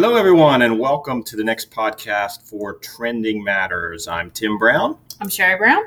Hello, 0.00 0.14
everyone, 0.14 0.62
and 0.62 0.78
welcome 0.78 1.24
to 1.24 1.34
the 1.34 1.42
next 1.42 1.72
podcast 1.72 2.48
for 2.48 2.74
Trending 2.74 3.42
Matters. 3.42 4.06
I'm 4.06 4.30
Tim 4.30 4.56
Brown. 4.56 4.96
I'm 5.20 5.26
Sheri 5.26 5.58
Brown. 5.58 5.82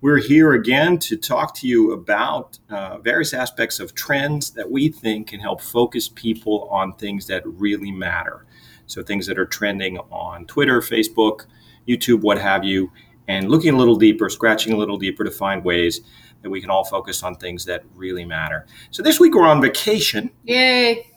We're 0.00 0.18
here 0.18 0.54
again 0.54 0.98
to 0.98 1.16
talk 1.16 1.54
to 1.58 1.68
you 1.68 1.92
about 1.92 2.58
uh, 2.70 2.98
various 2.98 3.32
aspects 3.32 3.78
of 3.78 3.94
trends 3.94 4.50
that 4.50 4.68
we 4.68 4.88
think 4.88 5.28
can 5.28 5.38
help 5.38 5.60
focus 5.60 6.08
people 6.08 6.68
on 6.72 6.94
things 6.94 7.28
that 7.28 7.44
really 7.46 7.92
matter. 7.92 8.46
So, 8.88 9.00
things 9.00 9.28
that 9.28 9.38
are 9.38 9.46
trending 9.46 9.96
on 10.10 10.44
Twitter, 10.46 10.80
Facebook, 10.80 11.46
YouTube, 11.86 12.22
what 12.22 12.38
have 12.40 12.64
you, 12.64 12.90
and 13.28 13.48
looking 13.48 13.74
a 13.74 13.78
little 13.78 13.94
deeper, 13.94 14.28
scratching 14.28 14.72
a 14.72 14.76
little 14.76 14.98
deeper 14.98 15.22
to 15.22 15.30
find 15.30 15.64
ways 15.64 16.00
that 16.42 16.50
we 16.50 16.60
can 16.60 16.68
all 16.68 16.82
focus 16.82 17.22
on 17.22 17.36
things 17.36 17.64
that 17.66 17.84
really 17.94 18.24
matter. 18.24 18.66
So, 18.90 19.04
this 19.04 19.20
week 19.20 19.36
we're 19.36 19.46
on 19.46 19.62
vacation. 19.62 20.32
Yay! 20.42 21.11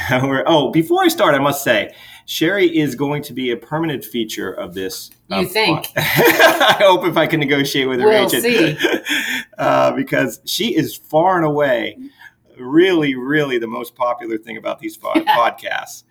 oh, 0.10 0.70
before 0.70 1.02
I 1.02 1.08
start, 1.08 1.34
I 1.34 1.38
must 1.38 1.62
say, 1.62 1.94
Sheri 2.26 2.72
is 2.72 2.94
going 2.94 3.22
to 3.24 3.32
be 3.32 3.50
a 3.50 3.56
permanent 3.56 4.04
feature 4.04 4.52
of 4.52 4.74
this. 4.74 5.10
You 5.28 5.38
uh, 5.38 5.44
think? 5.44 5.92
I 5.96 6.76
hope 6.80 7.04
if 7.04 7.16
I 7.16 7.26
can 7.26 7.40
negotiate 7.40 7.88
with 7.88 8.00
her 8.00 8.06
we'll 8.06 8.26
agent, 8.26 8.42
see. 8.42 8.78
uh, 9.58 9.92
because 9.92 10.40
she 10.44 10.74
is 10.74 10.96
far 10.96 11.36
and 11.36 11.44
away, 11.44 11.98
really, 12.58 13.14
really 13.14 13.58
the 13.58 13.66
most 13.66 13.94
popular 13.94 14.38
thing 14.38 14.56
about 14.56 14.78
these 14.78 14.96
podcasts. 14.98 16.04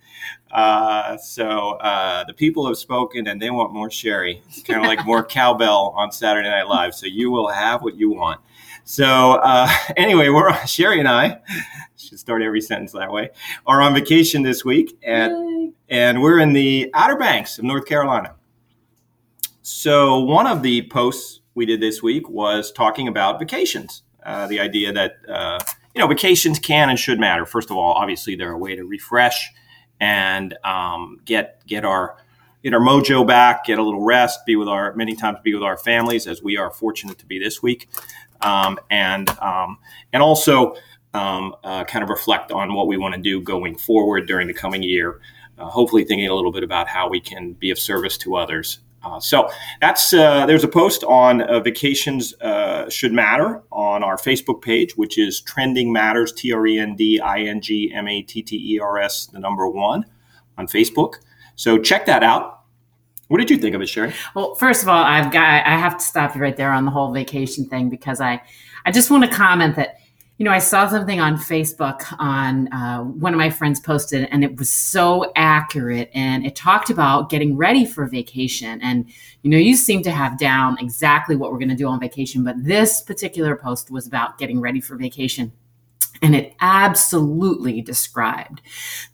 Uh, 0.51 1.17
so 1.17 1.71
uh, 1.71 2.23
the 2.25 2.33
people 2.33 2.65
have 2.67 2.77
spoken, 2.77 3.27
and 3.27 3.41
they 3.41 3.49
want 3.49 3.73
more 3.73 3.89
Sheri. 3.89 4.41
It's 4.47 4.63
kind 4.63 4.79
of 4.79 4.85
like 4.85 5.05
more 5.05 5.23
cowbell 5.23 5.93
on 5.97 6.11
Saturday 6.11 6.49
Night 6.49 6.67
Live. 6.67 6.95
So 6.95 7.07
you 7.07 7.31
will 7.31 7.47
have 7.47 7.81
what 7.81 7.95
you 7.95 8.11
want. 8.11 8.39
So 8.83 9.33
uh, 9.41 9.69
anyway, 9.97 10.29
we're 10.29 10.51
Sheri 10.51 10.99
and 10.99 11.07
I 11.07 11.41
should 11.97 12.19
start 12.19 12.41
every 12.41 12.61
sentence 12.61 12.91
that 12.91 13.11
way 13.11 13.29
are 13.65 13.81
on 13.81 13.93
vacation 13.93 14.43
this 14.43 14.63
week, 14.63 14.97
and 15.03 15.73
and 15.89 16.21
we're 16.21 16.39
in 16.39 16.53
the 16.53 16.89
Outer 16.93 17.15
Banks 17.15 17.57
of 17.57 17.65
North 17.65 17.85
Carolina. 17.85 18.35
So 19.61 20.19
one 20.19 20.45
of 20.45 20.61
the 20.61 20.87
posts 20.89 21.41
we 21.55 21.65
did 21.65 21.81
this 21.81 22.03
week 22.03 22.29
was 22.29 22.71
talking 22.71 23.07
about 23.07 23.39
vacations. 23.39 24.03
Uh, 24.25 24.47
the 24.47 24.59
idea 24.59 24.91
that 24.91 25.17
uh, 25.27 25.59
you 25.95 26.01
know 26.01 26.07
vacations 26.07 26.59
can 26.59 26.89
and 26.89 26.99
should 26.99 27.19
matter. 27.19 27.45
First 27.45 27.71
of 27.71 27.77
all, 27.77 27.93
obviously 27.93 28.35
they're 28.35 28.51
a 28.51 28.57
way 28.57 28.75
to 28.75 28.83
refresh 28.83 29.51
and 29.99 30.55
um, 30.63 31.19
get 31.25 31.65
get 31.67 31.85
our 31.85 32.17
get 32.63 32.73
our 32.73 32.79
mojo 32.79 33.27
back, 33.27 33.65
get 33.65 33.77
a 33.77 33.83
little 33.83 34.03
rest, 34.03 34.45
be 34.45 34.55
with 34.55 34.67
our 34.67 34.93
many 34.95 35.15
times 35.15 35.39
be 35.43 35.53
with 35.53 35.63
our 35.63 35.77
families 35.77 36.27
as 36.27 36.41
we 36.41 36.57
are 36.57 36.71
fortunate 36.71 37.19
to 37.19 37.25
be 37.25 37.39
this 37.39 37.61
week 37.61 37.89
um, 38.43 38.77
and 38.89 39.29
um, 39.39 39.79
and 40.11 40.21
also 40.21 40.75
um, 41.13 41.55
uh, 41.63 41.83
kind 41.85 42.03
of 42.03 42.09
reflect 42.09 42.51
on 42.51 42.73
what 42.73 42.87
we 42.87 42.97
want 42.97 43.15
to 43.15 43.21
do 43.21 43.41
going 43.41 43.75
forward 43.75 44.27
during 44.27 44.47
the 44.47 44.53
coming 44.53 44.83
year. 44.83 45.19
Uh, 45.57 45.65
hopefully, 45.65 46.03
thinking 46.03 46.27
a 46.27 46.33
little 46.33 46.51
bit 46.51 46.63
about 46.63 46.87
how 46.87 47.09
we 47.09 47.19
can 47.19 47.53
be 47.53 47.71
of 47.71 47.79
service 47.79 48.17
to 48.17 48.35
others. 48.35 48.79
Uh, 49.03 49.19
so 49.19 49.49
that's 49.81 50.13
uh, 50.13 50.45
there's 50.45 50.63
a 50.63 50.67
post 50.67 51.03
on 51.03 51.41
uh, 51.41 51.59
vacations 51.59 52.33
uh, 52.41 52.89
should 52.89 53.11
matter 53.11 53.61
on 53.71 54.03
our 54.03 54.15
Facebook 54.15 54.61
page, 54.61 54.95
which 54.95 55.17
is 55.17 55.41
Trending 55.41 55.91
Matters 55.91 56.31
T 56.31 56.53
R 56.53 56.65
E 56.65 56.79
N 56.79 56.95
D 56.95 57.19
I 57.19 57.41
N 57.41 57.59
G 57.59 57.91
M 57.93 58.07
A 58.07 58.21
T 58.21 58.41
T 58.41 58.75
E 58.75 58.79
R 58.79 58.99
S 58.99 59.27
the 59.27 59.39
number 59.39 59.67
one 59.67 60.05
on 60.57 60.67
Facebook. 60.67 61.15
So 61.55 61.77
check 61.77 62.05
that 62.05 62.23
out. 62.23 62.61
What 63.27 63.39
did 63.39 63.49
you 63.49 63.57
think 63.57 63.75
of 63.75 63.81
it, 63.81 63.85
Sheri? 63.85 64.13
Well, 64.35 64.55
first 64.55 64.83
of 64.83 64.89
all, 64.89 65.03
I've 65.03 65.31
got 65.31 65.65
I 65.65 65.77
have 65.77 65.97
to 65.97 66.03
stop 66.03 66.35
you 66.35 66.41
right 66.41 66.55
there 66.55 66.71
on 66.71 66.85
the 66.85 66.91
whole 66.91 67.11
vacation 67.11 67.65
thing 67.65 67.89
because 67.89 68.21
I 68.21 68.41
I 68.85 68.91
just 68.91 69.11
want 69.11 69.23
to 69.23 69.29
comment 69.29 69.75
that 69.75 69.97
you 70.37 70.45
know 70.45 70.51
I 70.51 70.59
saw 70.59 70.87
something 70.87 71.19
on 71.19 71.37
Facebook 71.37 72.03
on 72.19 72.71
uh, 72.73 72.99
one 73.03 73.33
of 73.33 73.37
my 73.37 73.49
friends 73.49 73.79
posted 73.79 74.27
and 74.31 74.43
it 74.43 74.57
was 74.57 74.69
so 74.69 75.31
accurate 75.35 76.09
and 76.13 76.45
it 76.45 76.55
talked 76.55 76.89
about 76.89 77.29
getting 77.29 77.55
ready 77.55 77.85
for 77.85 78.07
vacation. 78.07 78.81
And 78.81 79.09
you 79.43 79.51
know 79.51 79.57
you 79.57 79.75
seem 79.75 80.01
to 80.03 80.11
have 80.11 80.37
down 80.37 80.77
exactly 80.79 81.35
what 81.35 81.51
we're 81.51 81.59
going 81.59 81.69
to 81.69 81.75
do 81.75 81.87
on 81.87 81.99
vacation 81.99 82.43
but 82.43 82.55
this 82.63 83.01
particular 83.01 83.55
post 83.55 83.91
was 83.91 84.07
about 84.07 84.37
getting 84.37 84.59
ready 84.59 84.81
for 84.81 84.95
vacation 84.95 85.51
and 86.23 86.33
it 86.33 86.55
absolutely 86.61 87.81
described 87.81 88.61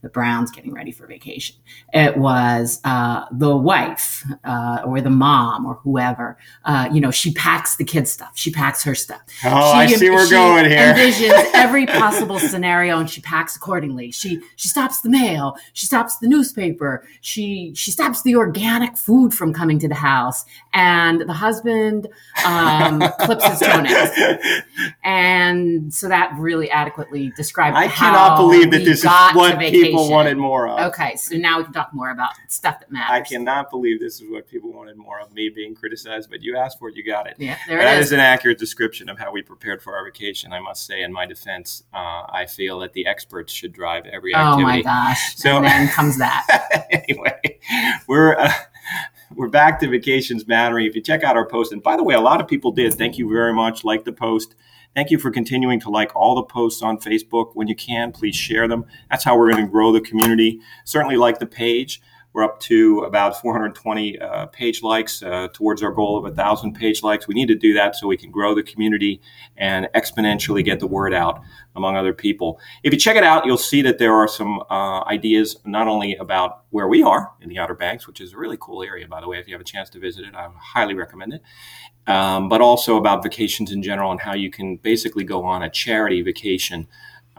the 0.04 0.10
Browns 0.10 0.52
getting 0.52 0.74
ready 0.74 0.92
for 0.92 1.08
vacation. 1.08 1.56
It 1.92 2.16
was 2.18 2.80
uh, 2.84 3.26
the 3.32 3.58
wife 3.58 4.24
uh, 4.44 4.84
or 4.86 5.02
the 5.02 5.10
mom 5.10 5.66
or 5.66 5.74
whoever. 5.84 6.38
Uh, 6.64 6.88
you 6.94 7.02
know, 7.02 7.10
she 7.10 7.34
packs 7.34 7.78
the 7.78 7.84
kids' 7.84 8.12
stuff. 8.12 8.34
She 8.36 8.52
packs 8.52 8.84
her 8.84 8.94
stuff. 8.94 9.22
Oh, 9.44 9.72
she, 9.72 9.78
I 9.78 9.88
see 9.88 10.10
we're 10.12 10.30
going 10.30 10.66
here. 10.66 10.94
envisions 10.94 11.50
every 11.56 11.88
possible 11.88 12.38
scenario 12.38 13.00
and 13.00 13.10
she 13.10 13.22
packs 13.22 13.56
accordingly. 13.56 14.12
She 14.12 14.40
she 14.56 14.68
stops 14.68 15.02
the 15.02 15.10
mail. 15.10 15.58
She 15.74 15.88
stops 15.88 16.18
the 16.18 16.28
newspaper. 16.28 17.04
She 17.22 17.74
she 17.76 17.90
stops 17.90 18.22
the 18.22 18.36
organic 18.36 18.98
food 18.98 19.34
from 19.34 19.52
coming 19.52 19.80
to 19.80 19.88
the 19.88 19.96
house. 19.96 20.46
And 20.74 21.22
the 21.22 21.34
husband 21.34 22.08
um, 22.46 23.02
clips 23.20 23.46
his 23.46 23.60
toenails. 23.60 24.10
And 25.04 25.94
so 25.94 26.08
that 26.08 26.34
really 26.38 26.70
adequately 26.70 26.99
adequately 27.00 27.32
describe. 27.36 27.74
I 27.74 27.88
cannot 27.88 28.38
believe 28.38 28.72
that 28.72 28.80
this 28.80 29.00
is 29.00 29.06
what 29.06 29.60
people 29.60 30.10
wanted 30.10 30.38
more 30.38 30.68
of. 30.68 30.92
Okay, 30.92 31.16
so 31.16 31.38
now 31.38 31.58
we 31.58 31.64
can 31.64 31.74
talk 31.74 31.94
more 31.94 32.12
about 32.12 32.32
stuff 32.48 32.80
that 32.80 32.92
matters. 32.92 33.10
I 33.12 33.22
cannot 33.22 33.70
believe 33.70 34.00
this 34.00 34.22
is 34.22 34.30
what 34.30 34.48
people 34.48 34.72
wanted 34.72 34.98
more 34.98 35.20
of. 35.20 35.34
Me 35.34 35.50
being 35.50 35.76
criticized, 35.76 36.30
but 36.30 36.42
you 36.42 36.58
asked 36.58 36.80
for 36.80 36.90
it, 36.90 36.96
you 36.96 37.04
got 37.04 37.28
it. 37.28 37.36
Yeah, 37.38 37.58
there 37.68 37.80
that 37.80 37.98
it 37.98 38.00
is. 38.00 38.08
is 38.08 38.12
an 38.14 38.20
accurate 38.20 38.60
description 38.60 39.10
of 39.10 39.20
how 39.20 39.32
we 39.32 39.42
prepared 39.42 39.82
for 39.82 39.96
our 39.96 40.06
vacation. 40.06 40.54
I 40.54 40.60
must 40.60 40.86
say, 40.86 41.02
in 41.02 41.14
my 41.14 41.26
defense, 41.26 41.84
uh, 41.94 42.26
I 42.30 42.46
feel 42.48 42.80
that 42.80 42.94
the 42.94 43.06
experts 43.06 43.54
should 43.54 43.74
drive 43.74 44.06
every 44.06 44.36
activity. 44.36 44.64
Oh 44.64 44.66
my 44.66 44.82
gosh! 44.82 45.36
So 45.40 45.58
and 45.58 45.66
then 45.66 45.88
comes 45.90 46.18
that. 46.18 46.88
anyway, 46.92 47.60
we're. 48.08 48.38
Uh, 48.38 48.52
we're 49.36 49.48
back 49.48 49.80
to 49.80 49.88
vacations 49.88 50.48
mattering. 50.48 50.88
If 50.88 50.96
you 50.96 51.02
check 51.04 51.24
out 51.24 51.38
our 51.38 51.46
post, 51.46 51.72
and 51.72 51.84
by 51.84 51.96
the 51.96 52.04
way, 52.04 52.16
a 52.16 52.20
lot 52.20 52.42
of 52.42 52.48
people 52.48 52.72
did. 52.72 52.96
Thank 52.96 53.20
you 53.20 53.30
very 53.30 53.54
much. 53.54 53.84
Like 53.84 54.04
the 54.04 54.12
post. 54.12 54.56
Thank 54.96 55.12
you 55.12 55.20
for 55.20 55.32
continuing 55.32 55.80
to 55.82 55.90
like 55.90 56.16
all 56.16 56.36
the 56.36 56.44
posts 56.44 56.82
on 56.82 56.98
Facebook. 56.98 57.52
When 57.54 57.68
you 57.68 57.76
can, 57.76 58.12
please 58.12 58.36
share 58.36 58.68
them. 58.68 58.86
That's 59.10 59.24
how 59.24 59.38
we're 59.38 59.52
going 59.52 59.66
to 59.66 59.72
grow 59.72 59.92
the 59.92 60.02
community. 60.02 60.60
Certainly 60.84 61.18
like 61.18 61.40
the 61.40 61.46
page. 61.46 62.02
We're 62.32 62.44
up 62.44 62.60
to 62.62 63.00
about 63.02 63.42
420 63.42 64.20
uh, 64.20 64.46
page 64.48 64.84
likes 64.84 65.24
uh, 65.24 65.48
towards 65.52 65.82
our 65.82 65.92
goal 65.92 66.16
of 66.18 66.24
1,000 66.24 66.74
page 66.74 67.02
likes. 67.02 67.28
We 67.28 67.34
need 67.34 67.48
to 67.48 67.56
do 67.56 67.74
that 67.74 67.96
so 67.96 68.08
we 68.08 68.18
can 68.18 68.30
grow 68.30 68.54
the 68.54 68.62
community 68.62 69.20
and 69.58 69.90
exponentially 69.96 70.64
get 70.64 70.80
the 70.80 70.86
word 70.86 71.14
out 71.14 71.42
among 71.76 71.96
other 71.96 72.14
people. 72.14 72.60
If 72.84 72.94
you 72.94 73.00
check 73.00 73.16
it 73.16 73.24
out, 73.24 73.48
you'll 73.48 73.58
see 73.58 73.82
that 73.82 73.98
there 73.98 74.14
are 74.14 74.28
some 74.28 74.62
uh, 74.70 75.04
ideas 75.06 75.58
not 75.66 75.88
only 75.88 76.16
about 76.18 76.64
where 76.70 76.88
we 76.88 77.02
are 77.02 77.32
in 77.42 77.50
the 77.50 77.58
Outer 77.58 77.74
Banks, 77.74 78.06
which 78.06 78.22
is 78.22 78.34
a 78.34 78.38
really 78.38 78.58
cool 78.60 78.84
area, 78.84 79.08
by 79.08 79.22
the 79.22 79.28
way. 79.28 79.40
If 79.40 79.48
you 79.48 79.56
have 79.56 79.62
a 79.62 79.66
chance 79.66 79.90
to 79.92 80.00
visit 80.00 80.26
it, 80.26 80.36
I 80.36 80.50
highly 80.56 80.94
recommend 80.94 81.34
it. 81.34 81.42
Um, 82.06 82.48
but 82.48 82.62
also 82.62 82.98
about 82.98 83.24
vacations 83.24 83.72
in 83.72 83.82
general 83.82 84.12
and 84.12 84.20
how 84.22 84.36
you 84.36 84.52
can 84.52 84.78
basically 84.78 85.24
go 85.24 85.44
on 85.44 85.64
a 85.64 85.70
charity 85.70 86.22
vacation 86.22 86.88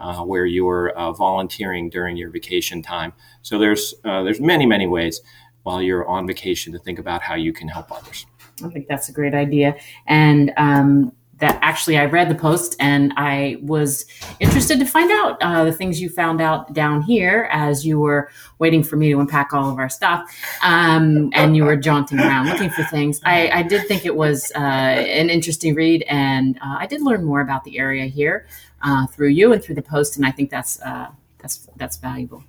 uh, 0.01 0.23
where 0.23 0.45
you're 0.45 0.89
uh, 0.89 1.11
volunteering 1.13 1.89
during 1.89 2.17
your 2.17 2.29
vacation 2.29 2.81
time. 2.81 3.13
So 3.41 3.57
there's 3.57 3.93
uh, 4.03 4.23
there's 4.23 4.41
many 4.41 4.65
many 4.65 4.87
ways 4.87 5.21
while 5.63 5.81
you're 5.81 6.07
on 6.07 6.25
vacation 6.25 6.73
to 6.73 6.79
think 6.79 6.99
about 6.99 7.21
how 7.21 7.35
you 7.35 7.53
can 7.53 7.67
help 7.67 7.91
others. 7.91 8.25
I 8.63 8.69
think 8.69 8.87
that's 8.87 9.09
a 9.09 9.11
great 9.11 9.33
idea, 9.33 9.75
and 10.07 10.51
um, 10.57 11.13
that 11.41 11.59
actually 11.61 11.97
I 11.97 12.05
read 12.05 12.29
the 12.29 12.35
post 12.35 12.75
and 12.79 13.13
I 13.17 13.57
was 13.61 14.05
interested 14.39 14.79
to 14.79 14.85
find 14.85 15.11
out 15.11 15.37
uh, 15.41 15.65
the 15.65 15.71
things 15.71 15.99
you 15.99 16.09
found 16.09 16.39
out 16.39 16.73
down 16.73 17.01
here 17.01 17.49
as 17.51 17.85
you 17.85 17.99
were 17.99 18.29
waiting 18.59 18.83
for 18.83 18.95
me 18.95 19.11
to 19.11 19.19
unpack 19.19 19.53
all 19.53 19.69
of 19.69 19.77
our 19.77 19.89
stuff 19.89 20.21
um, 20.63 21.29
and 21.33 21.55
you 21.57 21.65
were 21.65 21.75
jaunting 21.75 22.19
around 22.19 22.47
looking 22.47 22.69
for 22.69 22.83
things. 22.83 23.19
I, 23.25 23.49
I 23.49 23.63
did 23.63 23.87
think 23.87 24.05
it 24.05 24.15
was 24.15 24.51
uh, 24.55 24.59
an 24.59 25.29
interesting 25.29 25.75
read 25.75 26.03
and 26.03 26.57
uh, 26.57 26.77
I 26.79 26.87
did 26.87 27.01
learn 27.01 27.23
more 27.25 27.41
about 27.41 27.63
the 27.63 27.77
area 27.77 28.05
here 28.05 28.47
uh, 28.83 29.07
through 29.07 29.29
you 29.29 29.53
and 29.53 29.63
through 29.63 29.75
the 29.75 29.81
post, 29.81 30.17
and 30.17 30.25
I 30.25 30.31
think 30.31 30.49
that's 30.49 30.81
uh, 30.81 31.09
that's 31.41 31.67
that's 31.75 31.97
valuable. 31.97 32.43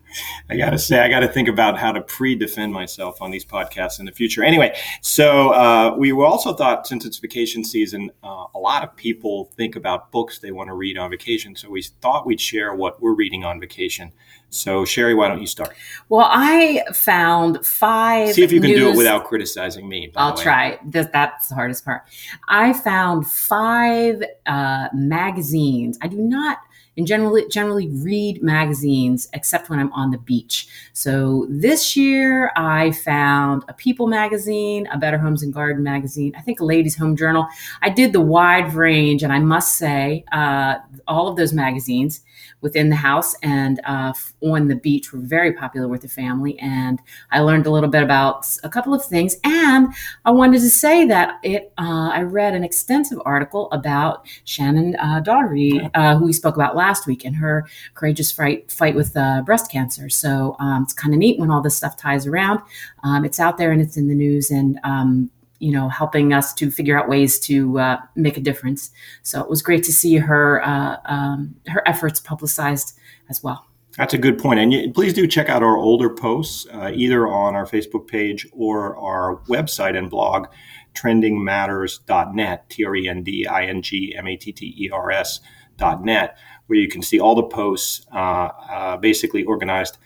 I 0.51 0.57
got 0.57 0.71
to 0.71 0.79
say, 0.79 1.01
I 1.01 1.09
got 1.09 1.21
to 1.21 1.29
think 1.29 1.49
about 1.49 1.79
how 1.79 1.93
to 1.93 2.03
pre-defend 2.03 2.73
myself 2.73 3.23
on 3.23 3.31
these 3.31 3.45
podcasts 3.45 3.99
in 3.99 4.07
the 4.07 4.13
future. 4.13 4.45
Anyway, 4.45 4.77
so 5.01 5.51
uh, 5.51 5.95
we 5.97 6.13
also 6.13 6.53
thought 6.53 6.87
since 6.87 7.05
it's 7.05 7.19
vacation 7.19 7.65
season, 7.65 8.11
uh, 8.23 8.45
a 8.55 8.59
lot 8.59 8.83
of 8.83 8.95
people 8.97 9.47
think 9.57 9.77
about 9.77 10.11
books 10.13 10.39
they 10.39 10.51
want 10.51 10.69
to 10.69 10.75
read 10.75 10.99
on 10.99 11.11
vacation. 11.11 11.57
So 11.57 11.71
we 11.71 11.83
thought 11.83 12.27
we'd 12.27 12.41
share 12.41 12.75
what 12.75 13.01
we're 13.01 13.15
reading 13.15 13.45
on 13.45 13.59
vacation. 13.61 14.13
So 14.51 14.85
Sheri, 14.85 15.17
why 15.17 15.29
don't 15.29 15.41
you 15.41 15.47
start? 15.47 15.75
Well, 16.11 16.29
I 16.31 16.85
found 16.93 17.65
five. 17.65 18.35
See 18.35 18.43
if 18.43 18.53
you 18.53 18.61
can 18.61 18.71
news... 18.71 18.81
do 18.81 18.91
it 18.91 18.97
without 18.99 19.25
criticizing 19.25 19.89
me. 19.89 20.13
I'll 20.15 20.37
try. 20.37 20.79
That's 20.85 21.49
the 21.49 21.55
hardest 21.55 21.87
part. 21.87 22.03
I 22.49 22.75
found 22.75 23.27
five 23.27 24.23
uh, 24.45 24.89
magazines. 24.93 25.99
I 26.03 26.09
do 26.09 26.19
not 26.19 26.59
and 26.97 27.07
generally 27.07 27.49
generally 27.49 27.89
read 27.89 28.43
magazines 28.43 29.29
except 29.33 29.71
when 29.71 29.79
I'm 29.79 29.93
on 29.93 30.11
the 30.11 30.19
beach. 30.19 30.69
So 30.93 31.47
this 31.49 31.97
year 31.97 32.53
I 32.57 32.93
found 32.93 33.65
a 33.69 33.73
People 33.73 34.07
magazine, 34.07 34.87
a 34.93 34.99
Better 34.99 35.19
Homes 35.19 35.43
and 35.43 35.53
Garden 35.53 35.83
magazine, 35.83 36.33
I 36.37 36.43
think 36.43 36.61
a 36.61 36.65
Ladies 36.65 36.97
Home 36.97 37.17
Journal. 37.17 37.47
I 37.81 37.91
did 37.91 38.13
the 38.13 38.21
wide 38.21 38.75
range, 38.75 39.23
and 39.23 39.33
I 39.33 39.39
must 39.39 39.77
say, 39.77 40.25
uh, 40.33 40.77
all 41.09 41.29
of 41.29 41.37
those 41.37 41.53
magazines 41.53 42.23
within 42.61 42.89
the 42.91 42.97
house 42.97 43.35
and 43.43 43.81
uh, 43.85 44.13
on 44.43 44.69
the 44.69 44.77
beach 44.77 45.13
were 45.13 45.19
very 45.19 45.53
popular 45.53 45.89
with 45.89 46.01
the 46.01 46.09
family. 46.09 46.59
And 46.61 47.01
I 47.31 47.41
learned 47.41 47.67
a 47.67 47.71
little 47.71 47.89
bit 47.91 48.03
about 48.03 48.47
a 48.63 48.69
couple 48.69 48.95
of 48.95 49.05
things. 49.05 49.37
And 49.45 49.89
I 50.25 50.31
wanted 50.31 50.61
to 50.61 50.71
say 50.71 51.05
that 51.07 51.39
it. 51.43 51.73
Uh, 51.77 52.11
I 52.13 52.23
read 52.23 52.55
an 52.55 52.63
extensive 52.63 53.21
article 53.25 53.69
about 53.73 54.27
Shannen 54.47 54.95
uh, 55.03 55.21
Doherty, 55.21 55.81
uh, 55.95 56.17
who 56.17 56.27
we 56.27 56.33
spoke 56.33 56.55
about 56.55 56.77
last 56.77 56.82
week, 57.07 57.25
and 57.25 57.37
her 57.37 57.67
courageous 57.95 58.33
fight 58.33 58.71
fight 58.71 58.95
with 58.95 59.17
uh, 59.17 59.43
breast 59.43 59.71
cancer. 59.71 60.09
So 60.09 60.57
um, 60.59 60.83
it's 60.85 60.93
kind 60.93 61.15
of 61.15 61.19
neat 61.19 61.39
when 61.39 61.51
all 61.51 61.63
this 61.63 61.77
stuff 61.77 61.97
ties 61.97 62.27
around. 62.27 62.61
Um, 63.05 63.25
it's 63.25 63.41
out 63.41 63.59
there 63.59 63.73
and 63.73 63.81
it's 63.81 63.97
in 63.97 64.09
the 64.09 64.15
news 64.15 64.51
and. 64.51 64.79
Um, 64.85 65.31
you 65.59 65.71
know, 65.71 65.89
helping 65.89 66.33
us 66.33 66.53
to 66.55 66.73
figure 66.73 66.99
out 66.99 67.09
ways 67.09 67.39
to 67.39 67.79
uh, 67.79 67.97
make 68.17 68.37
a 68.37 68.41
difference. 68.41 68.91
So 69.23 69.41
it 69.41 69.49
was 69.49 69.63
great 69.63 69.85
to 69.85 69.93
see 69.93 70.17
her 70.17 70.61
uh, 70.67 70.97
um, 71.05 71.55
her 71.69 71.87
efforts 71.87 72.19
publicized 72.19 72.99
as 73.31 73.45
well. 73.45 73.65
That's 73.97 74.15
a 74.15 74.19
good 74.19 74.39
point. 74.39 74.59
And 74.59 74.73
you, 74.73 74.93
please 74.93 75.13
do 75.13 75.27
check 75.27 75.49
out 75.49 75.63
our 75.63 75.77
older 75.77 76.09
posts, 76.11 76.67
uh, 76.73 76.91
either 76.95 77.29
on 77.29 77.55
our 77.55 77.67
Facebook 77.67 78.09
page 78.09 78.47
or 78.53 78.97
our 78.97 79.37
website 79.49 79.97
and 79.97 80.09
blog, 80.09 80.47
trendingmatters.net, 80.95 82.71
T 82.71 82.85
R 82.85 82.97
E 82.97 83.09
N 83.09 83.23
D 83.23 83.47
I 83.47 83.67
N 83.67 83.83
G 83.83 84.15
M 84.17 84.27
A 84.27 84.37
T 84.37 84.53
T 84.53 84.75
E 84.79 84.91
R 84.91 85.11
S.net, 85.11 86.39
where 86.73 86.81
you 86.81 86.89
can 86.89 87.03
see 87.03 87.21
all 87.21 87.35
the 87.35 87.43
posts 87.43 88.07
uh, 88.15 88.49
uh, 88.71 88.97
basically 88.97 89.45
organized 89.45 89.99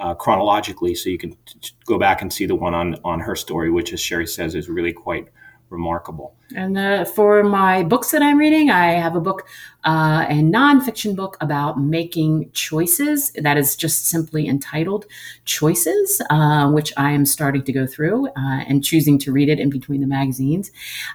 uh, 0.00 0.14
chronologically, 0.14 0.92
so 0.96 1.08
you 1.08 1.16
can 1.16 1.30
t- 1.46 1.70
go 1.86 1.96
back 1.96 2.22
and 2.22 2.32
see 2.32 2.44
the 2.44 2.56
one 2.56 2.74
on 2.74 2.96
on 3.04 3.20
her 3.20 3.36
story, 3.36 3.70
which, 3.70 3.92
as 3.92 4.00
Sheri 4.00 4.28
says, 4.28 4.56
is 4.56 4.68
really 4.68 4.92
quite 4.92 5.28
remarkable. 5.70 6.34
And 6.54 6.78
uh, 6.78 7.04
for 7.04 7.42
my 7.42 7.82
books 7.82 8.10
that 8.12 8.22
I'm 8.22 8.38
reading, 8.38 8.70
I 8.70 8.92
have 8.92 9.14
a 9.14 9.20
book, 9.20 9.46
uh, 9.84 10.24
a 10.28 10.34
nonfiction 10.34 11.14
book 11.14 11.36
about 11.40 11.78
making 11.78 12.50
choices 12.52 13.32
that 13.32 13.58
is 13.58 13.76
just 13.76 14.06
simply 14.06 14.48
entitled 14.48 15.06
Choices, 15.44 16.22
uh, 16.30 16.70
which 16.70 16.92
I 16.96 17.10
am 17.10 17.26
starting 17.26 17.62
to 17.64 17.72
go 17.72 17.86
through 17.86 18.28
uh, 18.28 18.64
and 18.66 18.82
choosing 18.82 19.18
to 19.20 19.32
read 19.32 19.48
it 19.48 19.60
in 19.60 19.68
between 19.68 20.00
the 20.00 20.06
magazines. 20.06 20.70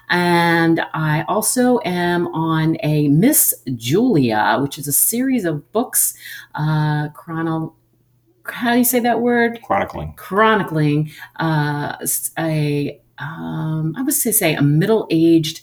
And 0.08 0.80
I 0.94 1.24
also 1.26 1.80
am 1.84 2.28
on 2.28 2.76
a 2.82 3.08
Miss 3.08 3.54
Julia, 3.74 4.58
which 4.60 4.78
is 4.78 4.86
a 4.86 4.92
series 4.92 5.44
of 5.44 5.72
books, 5.72 6.14
uh, 6.54 7.08
chrono 7.08 7.74
how 8.46 8.72
do 8.72 8.78
you 8.78 8.84
say 8.84 9.00
that 9.00 9.20
word? 9.20 9.60
Chronicling. 9.62 10.12
Chronicling 10.16 11.10
uh, 11.36 11.96
a 12.38 13.00
um, 13.18 13.94
I 13.96 14.02
would 14.02 14.14
say, 14.14 14.32
say 14.32 14.54
a 14.54 14.62
middle 14.62 15.06
aged 15.10 15.62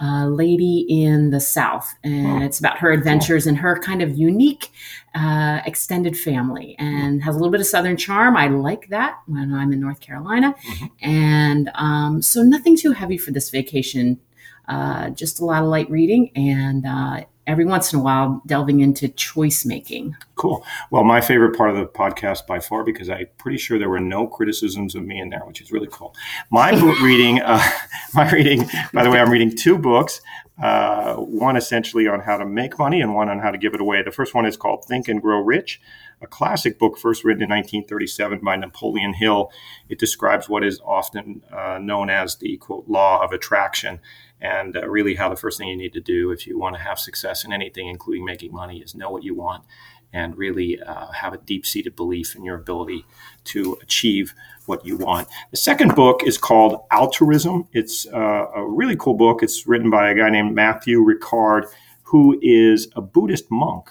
uh, 0.00 0.26
lady 0.26 0.86
in 0.88 1.30
the 1.30 1.40
South. 1.40 1.94
And 2.02 2.42
oh, 2.42 2.46
it's 2.46 2.58
about 2.58 2.78
her 2.78 2.90
adventures 2.90 3.44
cool. 3.44 3.50
and 3.50 3.58
her 3.58 3.78
kind 3.78 4.02
of 4.02 4.16
unique 4.16 4.70
uh, 5.14 5.60
extended 5.64 6.18
family 6.18 6.74
and 6.78 7.22
has 7.22 7.34
a 7.34 7.38
little 7.38 7.52
bit 7.52 7.60
of 7.60 7.66
Southern 7.66 7.96
charm. 7.96 8.36
I 8.36 8.48
like 8.48 8.88
that 8.88 9.20
when 9.26 9.54
I'm 9.54 9.72
in 9.72 9.80
North 9.80 10.00
Carolina. 10.00 10.54
Mm-hmm. 10.66 10.86
And 11.08 11.70
um, 11.74 12.22
so 12.22 12.42
nothing 12.42 12.76
too 12.76 12.92
heavy 12.92 13.16
for 13.16 13.30
this 13.30 13.50
vacation. 13.50 14.20
Uh, 14.66 15.10
just 15.10 15.40
a 15.40 15.44
lot 15.44 15.62
of 15.62 15.68
light 15.68 15.90
reading 15.90 16.30
and 16.34 16.86
uh, 16.86 17.24
every 17.46 17.64
once 17.64 17.92
in 17.92 17.98
a 17.98 18.02
while 18.02 18.42
delving 18.46 18.80
into 18.80 19.08
choice 19.08 19.64
making. 19.64 20.16
Cool. 20.36 20.64
Well, 20.90 21.04
my 21.04 21.20
favorite 21.20 21.56
part 21.56 21.70
of 21.70 21.76
the 21.76 21.86
podcast 21.86 22.46
by 22.46 22.60
far, 22.60 22.84
because 22.84 23.08
I'm 23.08 23.26
pretty 23.38 23.58
sure 23.58 23.78
there 23.78 23.88
were 23.88 24.00
no 24.00 24.26
criticisms 24.26 24.94
of 24.94 25.04
me 25.04 25.20
in 25.20 25.30
there, 25.30 25.42
which 25.46 25.60
is 25.60 25.72
really 25.72 25.88
cool. 25.90 26.14
My 26.50 26.72
book 26.72 27.00
reading, 27.02 27.40
uh, 27.40 27.62
my 28.14 28.30
reading, 28.30 28.68
by 28.92 29.04
the 29.04 29.10
way, 29.10 29.20
I'm 29.20 29.30
reading 29.30 29.54
two 29.54 29.78
books. 29.78 30.20
Uh, 30.62 31.16
one 31.16 31.56
essentially 31.56 32.06
on 32.06 32.20
how 32.20 32.36
to 32.36 32.46
make 32.46 32.78
money 32.78 33.00
and 33.00 33.12
one 33.12 33.28
on 33.28 33.40
how 33.40 33.50
to 33.50 33.58
give 33.58 33.74
it 33.74 33.80
away. 33.80 34.02
The 34.02 34.12
first 34.12 34.34
one 34.34 34.46
is 34.46 34.56
called 34.56 34.84
Think 34.84 35.08
and 35.08 35.20
Grow 35.20 35.40
Rich, 35.40 35.80
a 36.20 36.28
classic 36.28 36.78
book 36.78 36.96
first 36.96 37.24
written 37.24 37.42
in 37.42 37.48
1937 37.48 38.38
by 38.38 38.54
Napoleon 38.54 39.14
Hill. 39.14 39.50
It 39.88 39.98
describes 39.98 40.48
what 40.48 40.62
is 40.62 40.80
often 40.84 41.42
uh, 41.52 41.78
known 41.82 42.08
as 42.08 42.36
the 42.36 42.56
quote 42.58 42.86
law 42.86 43.20
of 43.24 43.32
attraction 43.32 43.98
and 44.40 44.76
uh, 44.76 44.88
really 44.88 45.16
how 45.16 45.28
the 45.28 45.36
first 45.36 45.58
thing 45.58 45.66
you 45.66 45.76
need 45.76 45.92
to 45.94 46.00
do 46.00 46.30
if 46.30 46.46
you 46.46 46.56
want 46.56 46.76
to 46.76 46.82
have 46.82 47.00
success 47.00 47.44
in 47.44 47.52
anything, 47.52 47.88
including 47.88 48.24
making 48.24 48.52
money, 48.52 48.78
is 48.78 48.94
know 48.94 49.10
what 49.10 49.24
you 49.24 49.34
want 49.34 49.64
and 50.14 50.38
really 50.38 50.80
uh, 50.80 51.10
have 51.10 51.34
a 51.34 51.38
deep 51.38 51.66
seated 51.66 51.96
belief 51.96 52.34
in 52.36 52.44
your 52.44 52.56
ability 52.56 53.04
to 53.44 53.76
achieve 53.82 54.32
what 54.66 54.86
you 54.86 54.96
want. 54.96 55.28
The 55.50 55.56
second 55.56 55.94
book 55.94 56.22
is 56.24 56.38
called 56.38 56.84
Altruism. 56.90 57.68
It's 57.72 58.06
uh, 58.06 58.46
a 58.54 58.64
really 58.66 58.96
cool 58.96 59.14
book. 59.14 59.42
It's 59.42 59.66
written 59.66 59.90
by 59.90 60.10
a 60.10 60.14
guy 60.14 60.30
named 60.30 60.54
Matthieu 60.54 61.04
Ricard, 61.04 61.64
who 62.04 62.38
is 62.40 62.88
a 62.94 63.02
Buddhist 63.02 63.50
monk 63.50 63.90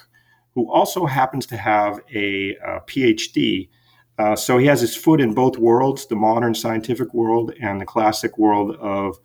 who 0.55 0.71
also 0.71 1.05
happens 1.05 1.45
to 1.47 1.57
have 1.57 1.99
a, 2.13 2.55
a 2.55 2.79
PhD. 2.87 3.69
Uh, 4.17 4.35
so 4.35 4.57
he 4.57 4.67
has 4.67 4.79
his 4.79 4.95
foot 4.95 5.19
in 5.19 5.33
both 5.33 5.57
worlds 5.57 6.05
the 6.05 6.15
modern 6.15 6.53
scientific 6.53 7.13
world 7.13 7.51
and 7.61 7.81
the 7.81 7.85
classic 7.85 8.37
world 8.37 8.75
of 8.77 9.17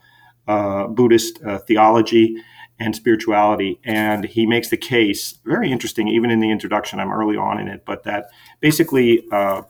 uh, 0.48 0.86
Buddhist 0.86 1.42
uh, 1.44 1.58
theology 1.58 2.34
and 2.80 2.94
spirituality. 2.94 3.80
And 3.84 4.24
he 4.24 4.46
makes 4.46 4.68
the 4.68 4.76
case, 4.76 5.38
very 5.44 5.70
interesting, 5.70 6.08
even 6.08 6.30
in 6.30 6.40
the 6.40 6.50
introduction, 6.50 7.00
I'm 7.00 7.12
early 7.12 7.36
on 7.36 7.58
in 7.60 7.68
it, 7.68 7.84
but 7.84 8.04
that 8.04 8.30
basically 8.60 9.24
uh, 9.32 9.62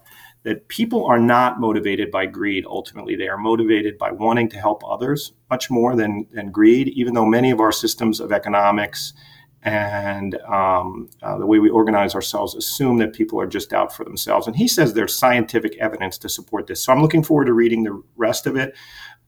that 0.43 0.69
people 0.69 1.07
are 1.07 1.19
not 1.19 1.61
motivated 1.61 2.11
by 2.11 2.27
greed 2.27 2.65
ultimately. 2.67 3.17
They 3.17 3.29
are 3.29 3.39
motivated 3.39 3.99
by 3.99 4.13
wanting 4.13 4.49
to 4.51 4.59
help 4.59 4.83
others 4.89 5.33
much 5.51 5.71
more 5.71 5.97
than, 5.97 6.27
than 6.33 6.51
greed, 6.51 6.89
even 6.89 7.15
though 7.15 7.27
many 7.27 7.51
of 7.51 7.61
our 7.61 7.73
systems 7.73 8.21
of 8.21 8.33
economics 8.33 9.15
and 9.63 10.37
um, 10.43 11.11
uh, 11.23 11.37
the 11.37 11.47
way 11.47 11.59
we 11.59 11.69
organize 11.69 12.15
ourselves 12.15 12.55
assume 12.55 12.99
that 12.99 13.13
people 13.13 13.41
are 13.41 13.47
just 13.47 13.73
out 13.73 13.93
for 13.93 14.05
themselves. 14.05 14.47
And 14.47 14.55
he 14.55 14.69
says 14.69 14.95
there's 14.95 15.15
scientific 15.15 15.77
evidence 15.79 16.17
to 16.19 16.29
support 16.29 16.67
this. 16.67 16.81
So 16.83 16.93
I'm 16.93 17.03
looking 17.03 17.25
forward 17.25 17.47
to 17.47 17.53
reading 17.53 17.83
the 17.83 18.01
rest 18.17 18.47
of 18.47 18.57
it. 18.57 18.77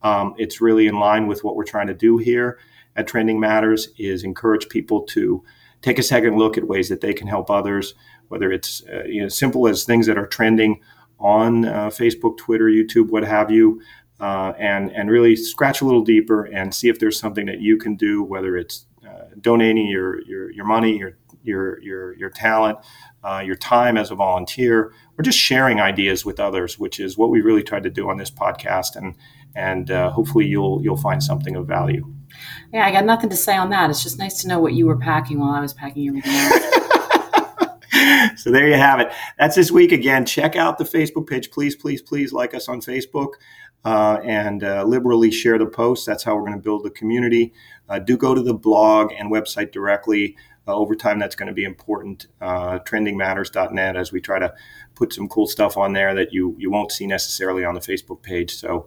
Um, 0.03 0.35
it's 0.39 0.61
really 0.61 0.87
in 0.87 0.99
line 0.99 1.27
with 1.27 1.43
what 1.43 1.57
we're 1.57 1.65
trying 1.65 1.89
to 1.89 1.95
do 1.95 2.19
here 2.19 2.59
at 2.97 3.07
Trending 3.07 3.41
Matters 3.41 3.89
is 3.99 4.25
encourage 4.25 4.69
people 4.69 5.03
to 5.03 5.43
take 5.83 5.99
a 5.99 6.03
second 6.03 6.37
look 6.37 6.59
at 6.59 6.67
ways 6.67 6.89
that 6.89 7.01
they 7.01 7.15
can 7.15 7.27
help 7.27 7.51
others, 7.51 7.95
whether 8.29 8.53
it's 8.53 8.83
uh, 8.93 9.05
you 9.05 9.23
know 9.23 9.29
simple 9.29 9.67
as 9.69 9.85
things 9.85 10.07
that 10.07 10.19
are 10.19 10.27
trending 10.27 10.81
on 11.19 11.65
uh, 11.65 11.89
Facebook, 11.89 12.39
Twitter, 12.39 12.67
YouTube, 12.67 13.11
what 13.11 13.25
have 13.25 13.51
you, 13.51 13.81
uh, 14.21 14.53
and 14.59 14.91
and 14.93 15.11
really 15.11 15.37
scratch 15.37 15.81
a 15.81 15.85
little 15.85 16.05
deeper 16.05 16.45
and 16.45 16.75
see 16.75 16.89
if 16.89 16.99
there's 16.99 17.19
something 17.19 17.47
that 17.47 17.61
you 17.61 17.77
can 17.77 17.97
do, 17.97 18.23
whether 18.23 18.57
it's 18.57 18.87
uh, 19.07 19.25
donating 19.41 19.87
your, 19.87 20.23
your 20.23 20.51
your 20.51 20.65
money, 20.65 20.99
your 20.99 21.17
your 21.43 21.81
your 21.83 22.17
your 22.17 22.31
talent, 22.31 22.79
uh, 23.25 23.43
your 23.45 23.57
time 23.57 23.97
as 23.97 24.11
a 24.11 24.15
volunteer, 24.15 24.93
or 25.19 25.23
just 25.23 25.39
sharing 25.39 25.81
ideas 25.81 26.25
with 26.25 26.39
others, 26.39 26.79
which 26.79 27.01
is 27.01 27.17
what 27.17 27.31
we 27.31 27.41
really 27.41 27.63
tried 27.63 27.83
to 27.83 27.91
do 27.91 28.11
on 28.11 28.19
this 28.19 28.31
podcast, 28.31 28.97
and 28.97 29.15
and 29.55 29.91
uh, 29.91 30.11
hopefully 30.11 30.47
you'll 30.47 30.81
you'll 30.83 30.97
find 30.97 31.23
something 31.23 31.57
of 31.57 31.67
value. 31.67 32.13
Yeah, 32.73 32.87
I 32.87 32.93
got 32.93 33.05
nothing 33.05 33.31
to 33.31 33.37
say 33.37 33.57
on 33.57 33.71
that. 33.71 33.91
It's 33.91 34.03
just 34.03 34.19
nice 34.19 34.41
to 34.43 34.49
know 34.49 34.61
what 34.61 34.75
you 34.75 34.87
were 34.87 34.97
packing 34.97 35.41
while 35.41 35.51
I 35.53 35.61
was 35.61 35.75
packing 35.75 36.09
everything 36.09 36.33
else. 36.33 36.65
so 38.43 38.51
there 38.51 38.69
you 38.69 38.75
have 38.75 39.01
it. 39.01 39.13
That's 39.39 39.57
this 39.57 39.71
week 39.71 39.93
again. 39.93 40.25
Check 40.27 40.57
out 40.57 40.79
the 40.79 40.85
Facebook 40.85 41.29
page. 41.29 41.51
Please, 41.51 41.77
please, 41.77 42.03
please 42.03 42.33
like 42.33 42.55
us 42.55 42.69
on 42.69 42.81
Facebook 42.81 43.35
uh, 43.85 44.19
and 44.25 44.65
uh, 44.65 44.85
liberally 44.85 45.31
share 45.31 45.59
the 45.59 45.67
posts. 45.67 46.07
That's 46.07 46.23
how 46.23 46.35
we're 46.35 46.43
going 46.43 46.55
to 46.55 46.59
build 46.59 46.85
the 46.85 46.91
community. 46.91 47.53
Uh, 47.89 47.99
do 47.99 48.17
go 48.17 48.35
to 48.35 48.43
the 48.43 48.55
blog 48.55 49.13
and 49.13 49.31
website 49.31 49.73
directly. 49.73 50.37
Uh, 50.69 50.75
over 50.75 50.95
time, 50.95 51.19
that's 51.19 51.35
going 51.35 51.49
to 51.49 51.55
be 51.55 51.65
important. 51.65 52.27
Uh, 52.41 52.79
trendingmatters.net 52.81 53.97
as 53.97 54.13
we 54.13 54.21
try 54.21 54.39
to 54.39 54.55
put 54.95 55.13
some 55.13 55.29
cool 55.29 55.47
stuff 55.47 55.77
on 55.79 55.95
there 55.95 56.15
that 56.15 56.33
you 56.33 56.55
you 56.59 56.71
won't 56.71 56.93
see 56.93 57.07
necessarily 57.07 57.65
on 57.65 57.75
the 57.75 57.81
Facebook 57.81 58.23
page. 58.23 58.55
So 58.55 58.87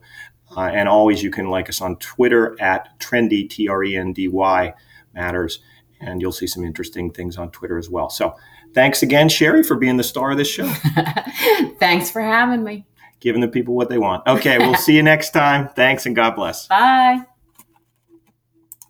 uh, 0.56 0.70
and 0.74 0.88
always, 0.88 1.24
you 1.24 1.32
can 1.32 1.50
like 1.50 1.70
us 1.70 1.82
on 1.82 1.98
Twitter 1.98 2.56
at 2.62 3.00
trendy, 3.00 3.50
T 3.50 3.68
R 3.68 3.84
E 3.84 3.96
N 3.96 4.14
D 4.14 4.28
Y 4.28 4.74
matters. 5.14 5.60
And 6.00 6.22
you'll 6.22 6.34
see 6.34 6.48
some 6.48 6.64
interesting 6.66 7.12
things 7.12 7.38
on 7.38 7.50
Twitter 7.52 7.78
as 7.78 7.90
well. 7.90 8.10
So 8.10 8.36
thanks 8.74 9.04
again, 9.04 9.30
Sheri, 9.30 9.66
for 9.66 9.76
being 9.76 9.98
the 9.98 10.04
star 10.04 10.32
of 10.32 10.38
this 10.38 10.50
show. 10.50 10.68
thanks 11.80 12.12
for 12.12 12.22
having 12.22 12.64
me. 12.64 12.86
Giving 13.22 13.40
the 13.40 13.48
people 13.48 13.74
what 13.74 13.90
they 13.90 13.98
want. 13.98 14.28
Okay, 14.28 14.58
we'll 14.58 14.76
see 14.76 14.96
you 14.96 15.04
next 15.04 15.32
time. 15.32 15.70
Thanks 15.70 16.06
and 16.06 16.16
God 16.16 16.36
bless. 16.36 16.68
Bye. 16.68 17.26